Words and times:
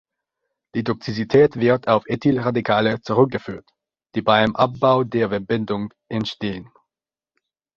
Die 0.73 0.83
Toxizität 0.83 1.57
wird 1.57 1.87
auf 1.87 2.05
Ethyl-Radikale 2.07 3.03
zurückgeführt, 3.03 3.69
die 4.15 4.23
beim 4.23 4.55
Abbau 4.55 5.03
der 5.03 5.29
Verbindung 5.29 5.93
entstehen. 6.09 6.71